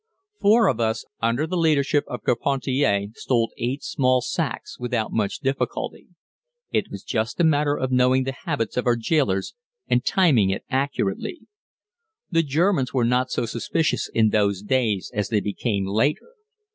[0.39, 6.07] Four of us, under the leadership of Carpentier, stole eight small sacks without much difficulty.
[6.71, 9.53] It was just a matter of knowing the habits of our jailers
[9.87, 11.41] and timing it accurately.
[12.31, 16.31] The Germans were not so suspicious in those days as they became later.